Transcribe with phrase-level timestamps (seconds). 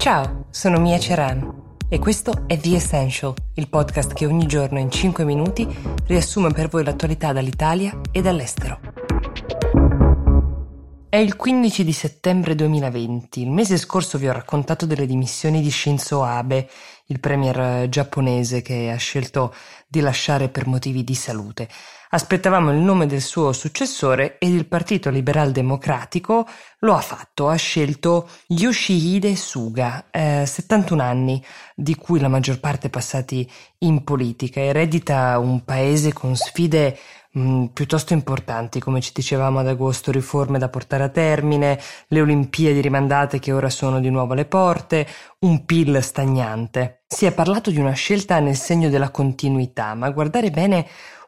[0.00, 4.90] Ciao, sono Mia Ceran e questo è The Essential, il podcast che ogni giorno in
[4.90, 5.68] 5 minuti
[6.06, 8.80] riassume per voi l'attualità dall'Italia e dall'estero.
[11.06, 13.42] È il 15 di settembre 2020.
[13.42, 16.70] Il mese scorso vi ho raccontato delle dimissioni di Shinzo Abe,
[17.10, 19.54] il premier giapponese che ha scelto
[19.86, 21.68] di lasciare per motivi di salute.
[22.12, 26.44] Aspettavamo il nome del suo successore ed il Partito Liberal Democratico
[26.80, 32.90] lo ha fatto, ha scelto Yoshihide Suga, eh, 71 anni, di cui la maggior parte
[32.90, 36.98] passati in politica, eredita un paese con sfide
[37.32, 42.20] mh, mm, piuttosto importanti, come ci dicevamo ad agosto, riforme da portare a termine, le
[42.20, 45.06] Olimpiadi rimandate che ora sono di nuovo alle porte,
[45.40, 47.02] un PIL stagnante.
[47.06, 50.86] Si è parlato di una scelta nel segno della continuità, ma guardare bene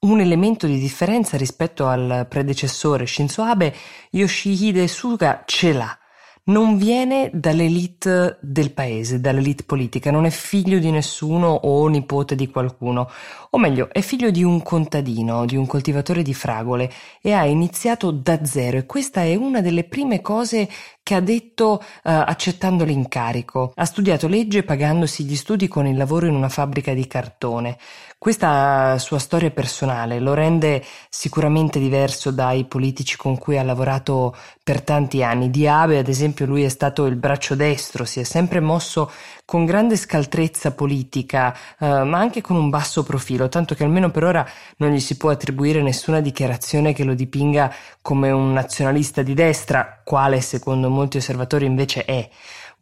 [0.00, 3.74] un elemento di differenza rispetto al predecessore Shinzo Abe,
[4.10, 5.98] Yoshihide Suga ce l'ha.
[6.46, 12.50] Non viene dall'elite del paese, dall'elite politica, non è figlio di nessuno o nipote di
[12.50, 13.08] qualcuno,
[13.48, 16.92] o meglio, è figlio di un contadino, di un coltivatore di fragole
[17.22, 20.68] e ha iniziato da zero e questa è una delle prime cose
[21.04, 23.72] che ha detto uh, accettando l'incarico.
[23.76, 27.78] Ha studiato legge pagandosi gli studi con il lavoro in una fabbrica di cartone.
[28.16, 34.80] Questa sua storia personale lo rende sicuramente diverso dai politici con cui ha lavorato per
[34.80, 35.50] tanti anni.
[35.50, 39.08] Di Abe, ad esempio, lui è stato il braccio destro, si è sempre mosso
[39.44, 44.24] con grande scaltrezza politica, uh, ma anche con un basso profilo, tanto che almeno per
[44.24, 44.44] ora
[44.78, 50.00] non gli si può attribuire nessuna dichiarazione che lo dipinga come un nazionalista di destra,
[50.02, 52.28] quale secondo molti osservatori invece è.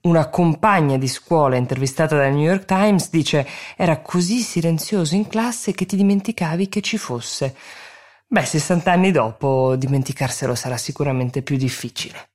[0.03, 5.73] Una compagna di scuola intervistata dal New York Times dice era così silenzioso in classe
[5.73, 7.55] che ti dimenticavi che ci fosse.
[8.33, 12.31] Beh, 60 anni dopo dimenticarselo sarà sicuramente più difficile.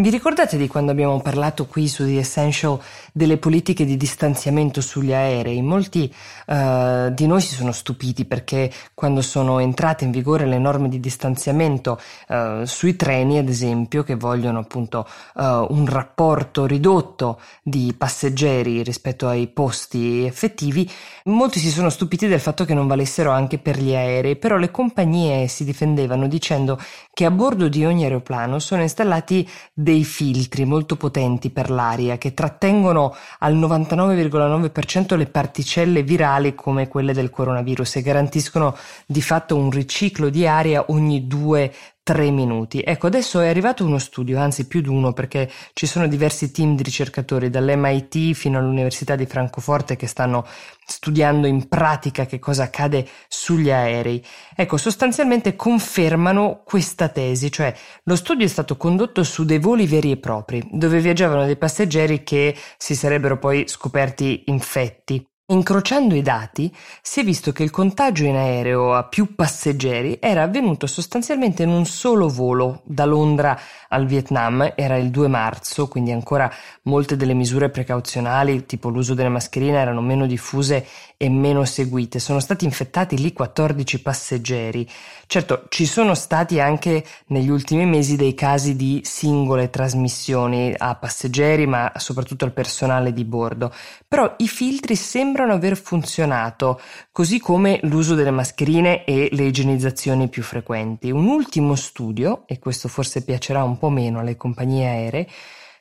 [0.00, 2.80] Vi ricordate di quando abbiamo parlato qui su The Essential
[3.12, 5.60] delle politiche di distanziamento sugli aerei?
[5.60, 6.10] Molti
[6.46, 11.00] uh, di noi si sono stupiti perché quando sono entrate in vigore le norme di
[11.00, 18.82] distanziamento uh, sui treni, ad esempio, che vogliono appunto uh, un rapporto ridotto di passeggeri
[18.82, 20.90] rispetto ai posti effettivi,
[21.24, 24.70] molti si sono stupiti del fatto che non valessero anche per gli aerei, però le
[24.70, 26.80] compagnie si difendevano dicendo
[27.12, 29.46] che a bordo di ogni aeroplano sono installati
[29.90, 37.12] dei filtri molto potenti per l'aria che trattengono al 99,9% le particelle virali come quelle
[37.12, 41.72] del coronavirus e garantiscono di fatto un riciclo di aria ogni due
[42.10, 42.82] tre minuti.
[42.84, 46.74] Ecco, adesso è arrivato uno studio, anzi più di uno, perché ci sono diversi team
[46.74, 50.44] di ricercatori dall'MIT fino all'Università di Francoforte che stanno
[50.84, 54.24] studiando in pratica che cosa accade sugli aerei.
[54.56, 57.72] Ecco, sostanzialmente confermano questa tesi, cioè
[58.02, 62.24] lo studio è stato condotto su dei voli veri e propri, dove viaggiavano dei passeggeri
[62.24, 65.29] che si sarebbero poi scoperti infetti.
[65.50, 66.72] Incrociando i dati
[67.02, 71.70] si è visto che il contagio in aereo a più passeggeri era avvenuto sostanzialmente in
[71.70, 73.58] un solo volo da Londra
[73.88, 76.48] al Vietnam, era il 2 marzo, quindi ancora
[76.82, 82.20] molte delle misure precauzionali, tipo l'uso delle mascherine, erano meno diffuse e meno seguite.
[82.20, 84.88] Sono stati infettati lì 14 passeggeri.
[85.26, 91.66] Certo, ci sono stati anche negli ultimi mesi dei casi di singole trasmissioni a passeggeri,
[91.66, 93.72] ma soprattutto al personale di bordo,
[94.06, 96.80] però i filtri sembrano sembrano aver funzionato,
[97.10, 101.10] così come l'uso delle mascherine e le igienizzazioni più frequenti.
[101.10, 105.26] Un ultimo studio, e questo forse piacerà un po' meno alle compagnie aeree,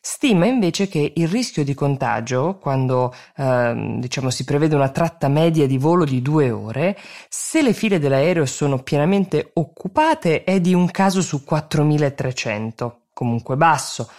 [0.01, 5.67] Stima invece che il rischio di contagio, quando eh, diciamo, si prevede una tratta media
[5.67, 6.97] di volo di due ore,
[7.27, 14.09] se le file dell'aereo sono pienamente occupate è di un caso su 4300, comunque basso.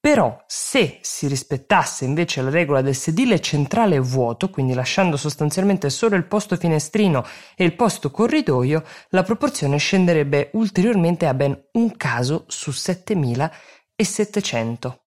[0.00, 6.16] Però se si rispettasse invece la regola del sedile centrale vuoto, quindi lasciando sostanzialmente solo
[6.16, 7.22] il posto finestrino
[7.54, 15.00] e il posto corridoio, la proporzione scenderebbe ulteriormente a ben un caso su 7700.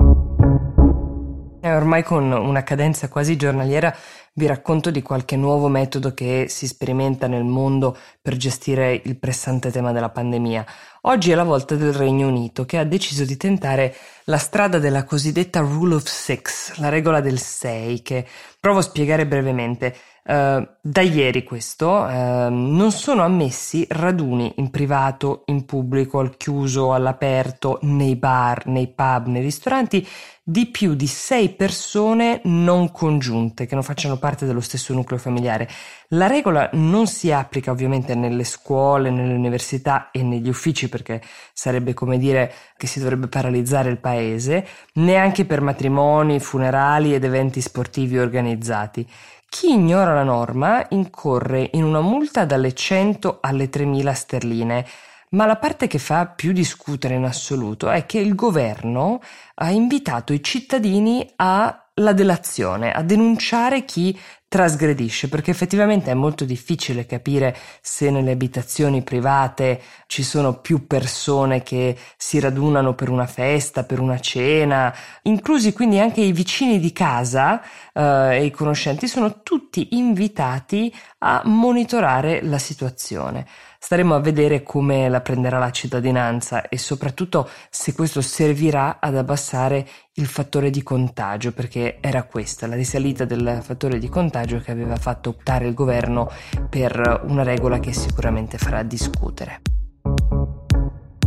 [1.65, 3.95] E ormai con una cadenza quasi giornaliera
[4.33, 9.71] vi racconto di qualche nuovo metodo che si sperimenta nel mondo per gestire il pressante
[9.71, 10.65] tema della pandemia.
[11.03, 13.95] Oggi è la volta del Regno Unito che ha deciso di tentare
[14.25, 18.27] la strada della cosiddetta Rule of Six, la regola del 6, che
[18.59, 19.95] provo a spiegare brevemente.
[20.25, 26.93] Uh, da ieri questo uh, non sono ammessi raduni in privato, in pubblico, al chiuso,
[26.93, 30.07] all'aperto, nei bar, nei pub, nei ristoranti
[30.45, 35.69] di più di sei persone non congiunte che non facciano parte dello stesso nucleo familiare.
[36.09, 41.21] La regola non si applica ovviamente nelle scuole, nelle università e negli uffici perché
[41.53, 47.61] sarebbe come dire che si dovrebbe paralizzare il paese, neanche per matrimoni, funerali ed eventi
[47.61, 49.07] sportivi organizzati.
[49.47, 54.85] Chi ignora la norma incorre in una multa dalle 100 alle 3.000 sterline.
[55.33, 59.19] Ma la parte che fa più discutere in assoluto è che il governo
[59.55, 67.07] ha invitato i cittadini alla delazione, a denunciare chi trasgredisce, perché effettivamente è molto difficile
[67.07, 73.85] capire se nelle abitazioni private ci sono più persone che si radunano per una festa,
[73.85, 74.93] per una cena,
[75.23, 77.59] inclusi quindi anche i vicini di casa
[77.91, 83.47] eh, e i conoscenti sono tutti invitati a monitorare la situazione.
[83.83, 89.85] Staremo a vedere come la prenderà la cittadinanza e soprattutto se questo servirà ad abbassare
[90.13, 94.95] il fattore di contagio, perché era questa la risalita del fattore di contagio che aveva
[94.95, 96.31] fatto optare il governo
[96.69, 99.59] per una regola che sicuramente farà discutere.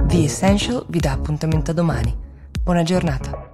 [0.07, 2.17] The Essential vi dà appuntamento a domani.
[2.63, 3.46] Buona giornata.